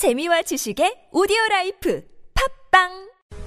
[0.00, 2.02] 재미와 지식의 오디오 life
[2.70, 2.88] 팟빵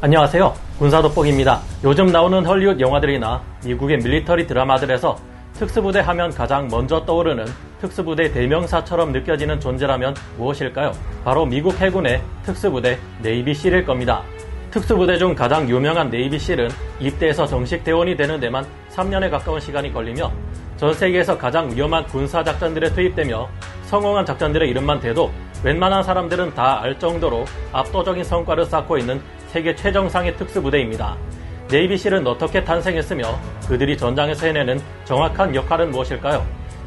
[0.01, 0.53] 안녕하세요.
[0.77, 1.59] 군사 돋보기입니다.
[1.83, 5.17] 요즘 나오는 헐리우드 영화들이나 미국의 military 드라마들에서
[5.53, 7.45] 특수부대 하면 가장 먼저 떠오르는
[7.81, 10.91] 특수부대 대명사처럼 느껴지는 존재라면 무엇일까요?
[11.23, 14.21] 바로 미국 해군의 특수부대 네이비실일 겁니다.
[14.69, 20.31] 특수부대 중 가장 유명한 네이비실은 입대해서 정식 대원이 되는 데만 3년에 가까운 시간이 걸리며
[20.77, 23.49] 전 세계에서 가장 위험한 군사 작전들에 투입되며
[23.85, 25.31] 성공한 작전들의 이름만 대도
[25.63, 31.15] 웬만한 사람들은 다 알 정도로 압도적인 성과를 쌓고 있는 세계 최정상의 특수부대입니다.
[31.71, 33.23] 네이비실은 어떻게 탄생했으며
[33.67, 36.45] 그들이 전장에서 해내는 정확한 역할은 무엇일까요?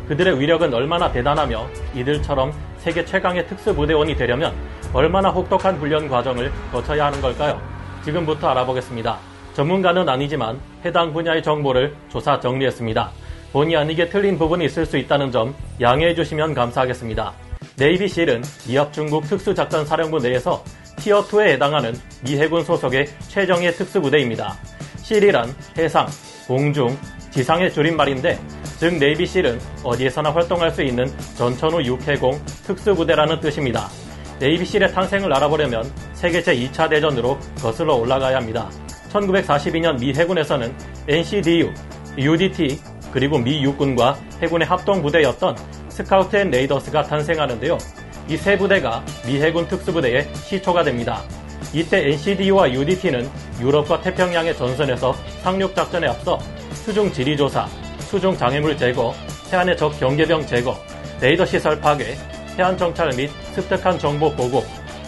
[0.09, 4.53] 그들의 위력은 얼마나 대단하며 이들처럼 세계 최강의 특수부대원이 되려면
[4.93, 7.61] 얼마나 혹독한 훈련 과정을 거쳐야 하는 걸까요?
[8.05, 9.17] 지금부터 알아보겠습니다.
[9.55, 13.11] 전문가는 아니지만 해당 분야의 정보를 조사 정리했습니다.
[13.53, 17.46] 본의 아니게 틀린 부분이 있을 수 있다는 점 양해해 주시면 감사하겠습니다.
[17.79, 20.65] 네이비실은 미합 중국 특수작전사령부 내에서
[20.97, 21.95] 티어2에 해당하는
[22.25, 24.57] 미 해군 소속의 최정예 특수부대입니다.
[25.03, 26.07] 실이란 해상,
[26.47, 26.97] 공중,
[27.31, 28.41] 지상의 줄임말인데
[28.79, 33.91] 즉 네이비실은 어디에서나 활동할 수 있는 전천후 육해공 특수부대라는 뜻입니다.
[34.41, 38.71] 네이비실의 탄생을 알아보려면 세계 제2차 대전으로 거슬러 올라가야 합니다.
[39.13, 40.75] 1942년 미 해군에서는
[41.09, 41.73] NCDU,
[42.17, 42.81] UDT,
[43.13, 45.57] 그리고 미 육군과 해군의 합동 부대였던
[45.97, 47.79] Scout and Raiders가 탄생하는데요.
[48.29, 51.23] 이 세 부대가 미 해군 특수부대의 시초가 됩니다.
[51.73, 53.27] 이때 NCDU와 UDT는
[53.63, 56.39] 유럽과 태평양의 전선에서 상륙작전에 앞서
[56.85, 57.67] 수중 지리조사,
[58.01, 59.15] 수중 장애물 제거,
[59.51, 60.77] 해안의 적 경계병 제거,
[61.23, 62.15] 레이더 시설 파괴,
[62.59, 64.65] 해안 정찰 및 습득한 정보 보고,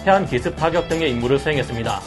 [0.06, 2.00] 해안 기습 타격 등의 임무를 수행했습니다.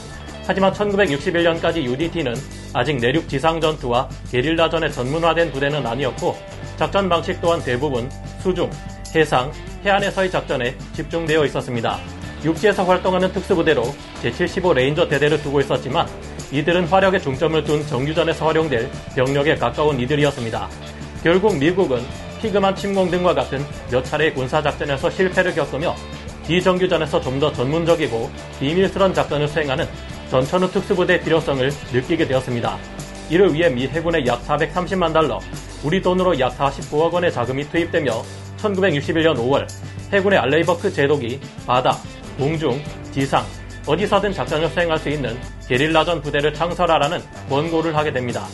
[0.47, 2.33] 하지만 1961년까지 UDT는
[2.73, 6.35] 아직 내륙 지상 전투와 게릴라전에 전문화된 부대는 아니었고
[6.77, 8.09] 작전 방식 또한 대부분
[8.41, 8.69] 수중,
[9.15, 9.51] 해상,
[9.85, 11.99] 해안에서의 작전에 집중되어 있었습니다.
[12.43, 13.83] 육지에서 활동하는 특수부대로
[14.23, 16.07] 제75 레인저 대대를 두고 있었지만
[16.51, 20.67] 이들은 화력에 중점을 둔 정규전에서 활용될 병력에 가까운 이들이었습니다.
[21.23, 22.01] 결국 미국은
[22.41, 25.95] 피그만 침공 등과 같은 몇 차례의 군사작전에서 실패를 겪으며
[26.47, 29.87] 비정규전에서 좀 더 전문적이고 비밀스런 작전을 수행하는
[30.29, 32.77] 전천후 특수부대의 필요성을 느끼게 되었습니다.
[33.31, 35.39] 이를 위해 미 해군의 약 430만 달러,
[35.85, 38.11] 우리 돈으로 약 49억 원의 자금이 투입되며
[38.57, 39.65] 1961년 5월
[40.11, 41.97] 해군의 알레이버크 제독이 바다,
[42.37, 42.77] 공중,
[43.13, 43.45] 지상,
[43.87, 48.45] 어디서든 작전을 수행할 수 있는 게릴라전 부대를 창설하라는 권고를 하게 됩니다.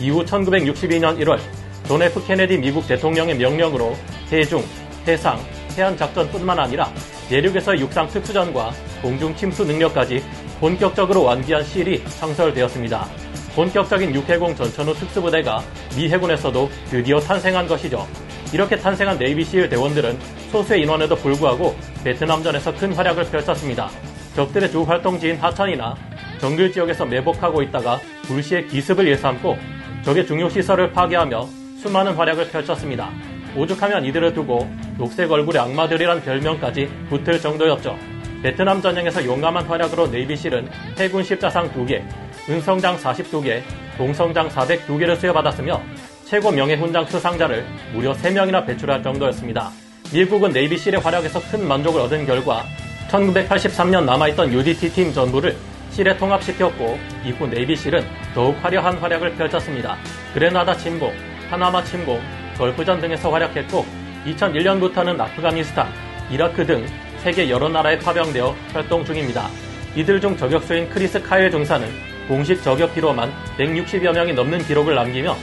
[0.00, 1.38] 이후 1962년 1월
[1.86, 3.94] 존 F 케네디 미국 대통령의 명령으로
[4.32, 4.64] 해중,
[5.06, 5.38] 해상,
[5.76, 6.90] 해안 작전뿐만 아니라
[7.30, 8.72] 내륙에서 육상 특수전과
[9.02, 10.24] 공중 침투 능력까지
[10.58, 13.31] 본격적으로 완비한 실이 창설되었습니다.
[13.54, 15.62] 본격적인 육해공 전천후 특수부대가
[15.94, 18.06] 미 해군에서도 드디어 탄생한 것이죠.
[18.52, 20.18] 이렇게 탄생한 네이비실 대원들은
[20.50, 21.74] 소수의 인원에도 불구하고
[22.04, 23.90] 베트남전에서 큰 활약을 펼쳤습니다.
[24.34, 25.94] 적들의 주 활동지인 하천이나
[26.40, 29.56] 정글 지역에서 매복하고 있다가 불시에 기습을 일삼고
[30.02, 31.46] 적의 중요 시설을 파괴하며
[31.80, 33.10] 수많은 활약을 펼쳤습니다.
[33.56, 37.96] 오죽하면 이들을 두고 녹색 얼굴의 악마들이란 별명까지 붙을 정도였죠.
[38.42, 42.02] 베트남 전쟁에서 용감한 활약으로 네이비실은 해군 십자상 2개,
[42.48, 43.62] 은성장 42개,
[43.96, 45.80] 동성장 402개를 수여받았으며
[46.24, 49.70] 최고 명예훈장 수상자를 무려 3명이나 배출할 정도였습니다.
[50.12, 52.64] 미국은 네이비실의 활약에서 큰 만족을 얻은 결과
[53.10, 55.56] 1983년 남아있던 UDT 팀 전부를
[55.90, 58.04] 실에 통합시켰고 이후 네이비실은
[58.34, 59.96] 더욱 화려한 활약을 펼쳤습니다.
[60.34, 61.12] 그레나다 침공,
[61.48, 62.20] 파나마 침공,
[62.56, 63.84] 걸프전 등에서 활약했고
[64.26, 65.92] 2001년부터는 아프가니스탄,
[66.30, 66.84] 이라크 등
[67.18, 69.48] 세계 여러 나라에 파병되어 활동 중입니다.
[69.94, 75.36] 이들 중 저격수인 크리스 카일 중사는 공식 저격 기록만 160여 명이 넘는 기록을 남기며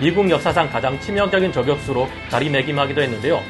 [0.00, 3.40] 미국 역사상 가장 치명적인 저격수로 자리매김하기도 했는데요.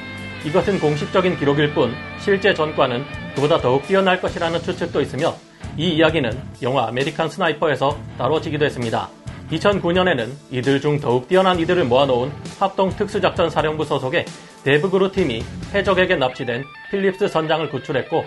[0.45, 3.05] 이것은 공식적인 기록일 뿐 실제 전과는
[3.35, 5.35] 그보다 더욱 뛰어날 것이라는 추측도 있으며
[5.77, 6.31] 이 이야기는
[6.63, 9.09] 영화 아메리칸 스나이퍼에서 다뤄지기도 했습니다.
[9.53, 14.25] 2009년에는 이들 중 더욱 뛰어난 이들을 모아놓은 합동 특수작전 사령부 소속의
[14.65, 15.43] 데브그루 팀이
[15.75, 18.25] 해적에게 납치된 필립스 선장을 구출했고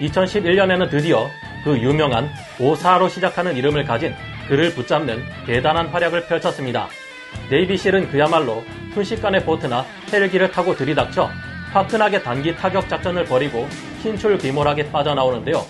[0.00, 1.26] 2011년에는 드디어
[1.64, 4.14] 그 유명한 오사로 시작하는 이름을 가진
[4.48, 6.88] 그를 붙잡는 대단한 활약을 펼쳤습니다.
[7.50, 8.64] 네이비 실은 그야말로
[8.94, 11.30] 순식간에 보트나 헬기를 타고 들이닥쳐
[11.72, 13.68] 화끈하게 단기 타격 작전을 벌이고
[14.02, 15.64] 신출귀몰하게 빠져나오는데요.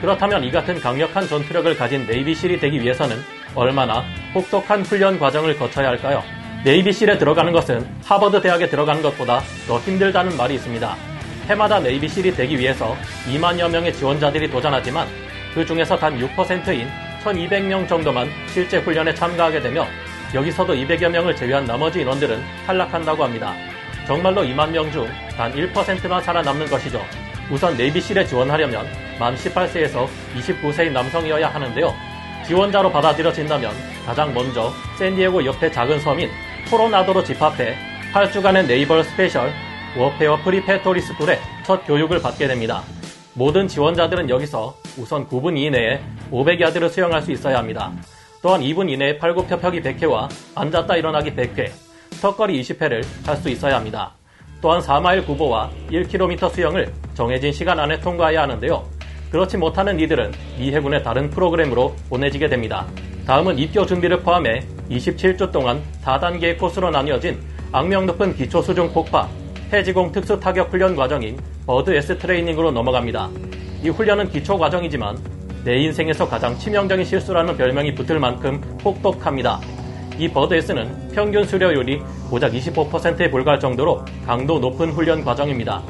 [0.00, 3.16] 그렇다면 이 같은 강력한 전투력을 가진 네이비 실이 되기 위해서는
[3.54, 4.02] 얼마나
[4.34, 6.22] 혹독한 훈련 과정을 거쳐야 할까요?
[6.64, 10.96] 네이비 실에 들어가는 것은 하버드 대학에 들어가는 것보다 더 힘들다는 말이 있습니다.
[11.48, 12.96] 해마다 네이비 실이 되기 위해서
[13.28, 15.06] 2만여 명의 지원자들이 도전하지만
[15.54, 16.88] 그 중에서 단 6%인
[17.24, 19.86] 1200명 정도만 실제 훈련에 참가하게 되며
[20.34, 23.54] 여기서도 200여 명을 제외한 나머지 인원들은 탈락한다고 합니다.
[24.06, 25.06] 정말로 2만 명 중
[25.36, 27.02] 단 1%만 살아남는 것이죠.
[27.50, 28.86] 우선 네이비실에 지원하려면
[29.18, 30.06] 만 18세에서
[30.36, 31.94] 29세의 남성이어야 하는데요.
[32.46, 33.72] 지원자로 받아들여진다면
[34.04, 36.30] 가장 먼저 샌디에고 옆에 작은 섬인
[36.70, 37.76] 코로나도로 집합해
[38.12, 39.52] 8주간의 Naval Special
[39.96, 42.82] Warfare Preparatory School의 첫 교육을 받게 됩니다.
[43.34, 46.00] 모든 지원자들은 여기서 우선 9분 이내에
[46.30, 47.92] 500야드를 수영할 수 있어야 합니다.
[48.42, 51.70] 또한 2분 이내에 팔굽혀펴기 100회와 앉았다 일어나기 100회,
[52.20, 54.12] 턱걸이 20회를 할 수 있어야 합니다.
[54.60, 58.84] 또한 4마일 구보와 1km 수영을 정해진 시간 안에 통과해야 하는데요.
[59.30, 62.86] 그렇지 못하는 이들은 미 해군의 다른 프로그램으로 보내지게 됩니다.
[63.26, 64.60] 다음은 입교 준비를 포함해
[64.90, 67.40] 27주 동안 4단계의 코스로 나뉘어진
[67.72, 69.28] 악명 높은 기초 수중 폭파,
[69.72, 73.30] 해지공 특수 타격 훈련 과정인 BUD/S training으로 넘어갑니다.
[73.82, 75.18] 이 훈련은 기초 과정이지만
[75.64, 79.60] 내 인생에서 가장 치명적인 실수라는 별명이 붙을 만큼 혹독합니다.
[80.18, 82.00] 이 BUD/S는 평균 수료율이
[82.30, 85.82] 고작 25%에 불과할 정도로 강도 높은 훈련 과정입니다.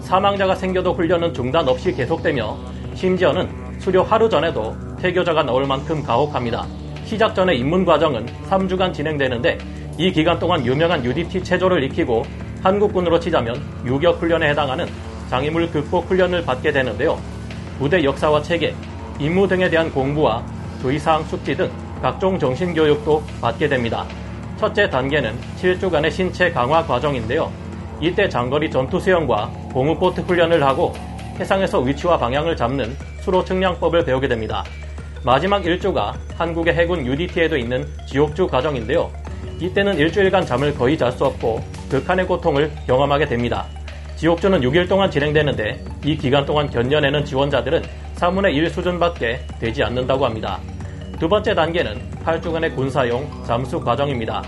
[0.00, 2.54] 사망자가 생겨도 훈련은 중단 없이 계속되며
[2.94, 3.48] 심지어는
[3.78, 6.66] 수료 하루 전에도 퇴교자가 나올 만큼 가혹합니다.
[7.06, 9.56] 시작 전에 입문 과정은 3주간 진행되는데
[9.96, 12.24] 이 기간 동안 유명한 UDT 체조를 익히고
[12.62, 14.86] 한국군으로 치자면 유격 훈련에 해당하는
[15.30, 17.18] 장애물 극복 훈련을 받게 되는데요.
[17.78, 18.74] 부대 역사와 체계,
[19.20, 20.44] 임무 등에 대한 공부와
[20.80, 21.70] 주의사항 숙지 등
[22.02, 24.04] 각종 정신교육도 받게 됩니다.
[24.58, 27.52] 첫째 단계는 7주간의 신체 강화 과정인데요.
[28.00, 30.92] 이때 장거리 전투 수영과 고무보트 훈련을 하고
[31.38, 34.64] 해상에서 위치와 방향을 잡는 수로 측량법을 배우게 됩니다.
[35.24, 39.10] 마지막 일주가 한국의 해군 UDT에도 있는 지옥주 과정인데요.
[39.60, 41.60] 이때는 일주일간 잠을 거의 잘 수 없고
[41.90, 43.66] 극한의 고통을 경험하게 됩니다.
[44.18, 47.82] 지옥주는 6일 동안 진행되는데 이 기간 동안 견뎌내는 지원자들은
[48.16, 50.58] 3분의 1 수준밖에 되지 않는다고 합니다.
[51.20, 54.42] 두 번째 단계는 8주간의 군사용 잠수 과정입니다.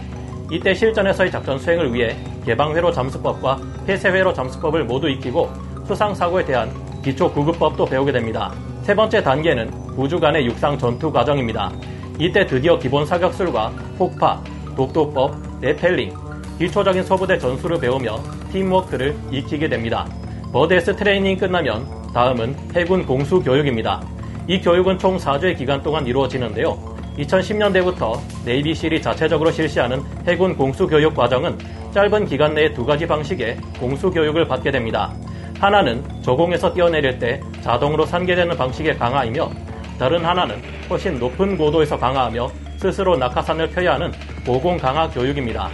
[0.50, 5.48] 이때 실전에서의 작전 수행을 위해 개방회로 잠수법과 폐쇄회로 잠수법을 모두 익히고
[5.86, 8.52] 수상사고에 대한 기초 구급법도 배우게 됩니다.
[8.82, 11.70] 세 번째 단계는 구주간의 육상 전투 과정입니다.
[12.18, 14.42] 이때 드디어 기본 사격술과 폭파,
[14.74, 16.12] 독도법, rappelling,
[16.60, 18.22] 기초적인 소부대 전술을 배우며
[18.52, 20.06] 팀워크를 익히게 됩니다.
[20.52, 24.02] BUD/S training 끝나면 다음은 해군 공수 교육입니다.
[24.46, 26.78] 이 교육은 총 4주의 기간 동안 이루어지는데요.
[27.16, 31.56] 2010년대부터 네이비실이 자체적으로 실시하는 해군 공수 교육 과정은
[31.94, 35.14] 짧은 기간 내에 두 가지 방식의 공수 교육을 받게 됩니다.
[35.58, 39.50] 하나는 조공에서 뛰어내릴 때 자동으로 산계되는 방식의 강화이며
[39.98, 40.60] 다른 하나는
[40.90, 44.12] 훨씬 높은 고도에서 강화하며 스스로 낙하산을 펴야 하는
[44.44, 45.70] 고공 강화 교육입니다.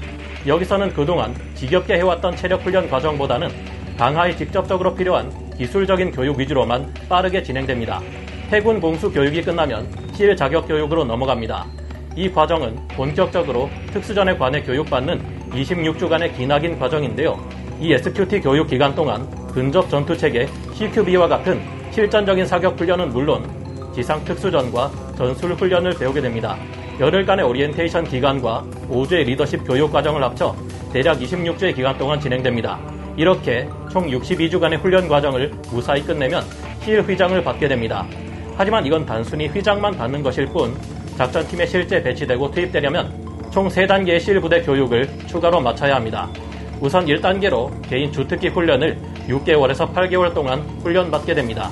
[0.47, 3.49] 여기서는 그동안 지겹게 해왔던 체력 훈련 과정보다는
[3.99, 8.01] 강화에 직접적으로 필요한 기술적인 교육 위주로만 빠르게 진행됩니다.
[8.53, 11.67] 해군 공수 교육이 끝나면 실 자격 교육으로 넘어갑니다.
[12.15, 17.39] 이 과정은 본격적으로 특수전에 관해 교육받는 26주간의 기나긴 과정인데요.
[17.81, 21.61] 이 SQT 교육 기간 동안 근접 전투 체계 CQB와 같은
[21.91, 23.45] 실전적인 사격 훈련은 물론
[23.95, 26.57] 지상 특수전과 전술 훈련을 배우게 됩니다.
[26.99, 30.57] 열흘간의 오리엔테이션 기간과 5주의 리더십 교육 과정을 합쳐
[30.93, 32.81] 대략 26주의 기간 동안 진행됩니다.
[33.19, 36.43] 이렇게 총 62주간의 훈련 과정을 무사히 끝내면
[36.81, 38.07] SEAL 휘장을 받게 됩니다.
[38.57, 40.75] 하지만 이건 단순히 휘장만 받는 것일 뿐
[41.19, 43.13] 작전팀에 실제 배치되고 투입되려면
[43.51, 46.31] 총 3단계의 실 부대 교육을 추가로 마쳐야 합니다.
[46.81, 48.99] 우선 1단계로 개인 주특기 훈련을
[49.29, 51.71] 6개월에서 8개월 동안 훈련받게 됩니다.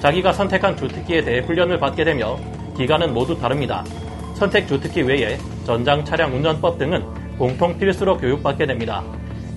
[0.00, 2.36] 자기가 선택한 주특기에 대해 훈련을 받게 되며
[2.76, 3.84] 기간은 모두 다릅니다.
[4.34, 7.02] 선택 주특기 외에 전장 차량 운전법 등은
[7.38, 9.02] 공통 필수로 교육받게 됩니다.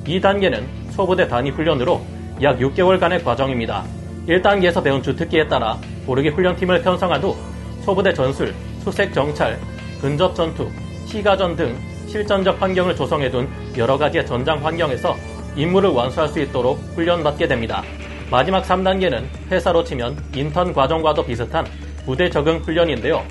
[0.05, 2.01] 2단계는 소부대 단위 훈련으로
[2.41, 3.84] 약 6개월간의 과정입니다.
[4.27, 7.36] 1단계에서 배운 주특기에 따라 고르게 훈련팀을 편성한 후
[7.81, 8.53] 소부대 전술,
[8.84, 9.60] 수색 정찰,
[10.01, 10.69] 근접 전투,
[11.05, 11.75] 시가전 등
[12.07, 15.15] 실전적 환경을 조성해둔 여러 가지의 전장 환경에서
[15.55, 17.84] 임무를 완수할 수 있도록 훈련받게 됩니다.
[18.29, 21.65] 마지막 3단계는 회사로 치면 인턴 과정과도 비슷한
[22.05, 23.24] 부대 적응 훈련인데요.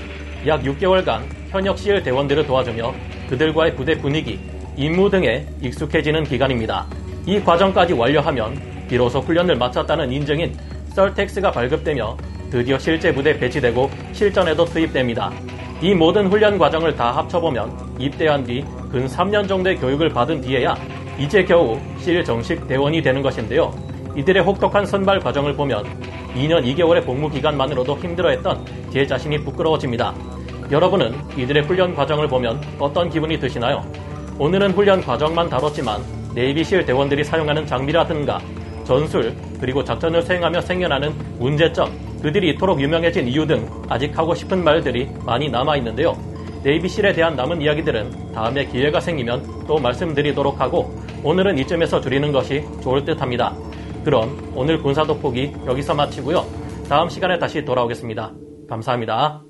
[0.47, 2.95] 약 6개월간 현역 CL 대원들을 도와주며
[3.29, 4.39] 그들과의 부대 분위기,
[4.77, 6.87] 임무 등에 익숙해지는 기간입니다.
[7.27, 10.57] 이 과정까지 완료하면 비로소 훈련을 마쳤다는 인증인
[10.91, 12.17] 썰텍스가 발급되며
[12.51, 15.33] 드디어 실제 부대에 배치되고 실전에도 투입됩니다.
[15.83, 18.65] 이 모든 훈련 과정을 다 합쳐보면 입대한 뒤
[18.97, 20.75] 근 3년 정도의 교육을 받은 뒤에야
[21.19, 23.75] 이제 겨우 실 정식 대원이 되는 것인데요.
[24.17, 25.85] 이들의 혹독한 선발 과정을 보면
[26.35, 30.15] 2년 2개월의 복무 기간만으로도 힘들어했던 제 자신이 부끄러워집니다.
[30.71, 33.85] 여러분은 이들의 훈련 과정을 보면 어떤 기분이 드시나요?
[34.39, 36.01] 오늘은 훈련 과정만 다뤘지만
[36.35, 38.41] 네이비실 대원들이 사용하는 장비라든가
[38.85, 41.91] 전술 그리고 작전을 수행하며 생겨나는 문제점
[42.23, 46.17] 그들이 이토록 유명해진 이유 등 아직 하고 싶은 말들이 많이 남아 있는데요.
[46.63, 53.05] 네이비실에 대한 남은 이야기들은 다음에 기회가 생기면 또 말씀드리도록 하고 오늘은 이쯤에서 줄이는 것이 좋을
[53.05, 53.55] 듯 합니다.
[54.07, 56.45] 그럼 오늘 군사 돋보기 여기서 마치고요.
[56.89, 58.33] 다음 시간에 다시 돌아오겠습니다.
[58.69, 59.46] 감사합니다.